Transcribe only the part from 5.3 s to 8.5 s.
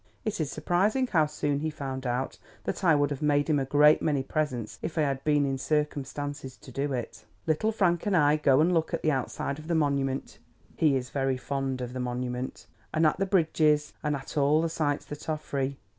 in circumstances to do it. Little Frank and I